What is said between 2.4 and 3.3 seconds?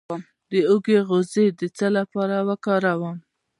وکاروم؟